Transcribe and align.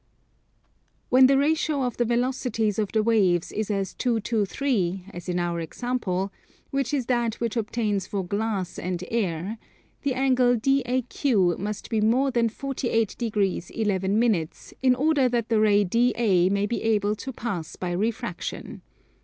When 1.09 1.27
the 1.27 1.37
ratio 1.37 1.83
of 1.83 1.97
the 1.97 2.05
velocities 2.05 2.79
of 2.79 2.91
the 2.91 3.03
waves 3.03 3.51
is 3.51 3.69
as 3.69 3.93
two 3.93 4.19
to 4.21 4.45
three, 4.45 5.05
as 5.13 5.29
in 5.29 5.37
our 5.37 5.59
example, 5.59 6.31
which 6.71 6.91
is 6.91 7.05
that 7.05 7.35
which 7.35 7.55
obtains 7.55 8.07
for 8.07 8.25
glass 8.25 8.79
and 8.79 9.03
air, 9.11 9.59
the 10.01 10.15
angle 10.15 10.55
DAQ 10.55 11.55
must 11.59 11.91
be 11.91 12.01
more 12.01 12.31
than 12.31 12.49
48 12.49 13.15
degrees 13.19 13.69
11 13.69 14.17
minutes 14.17 14.73
in 14.81 14.95
order 14.95 15.29
that 15.29 15.49
the 15.49 15.59
ray 15.59 15.83
DA 15.83 16.49
may 16.49 16.65
be 16.65 16.81
able 16.81 17.13
to 17.17 17.31
pass 17.31 17.75
by 17.75 17.91
refraction. 17.91 18.81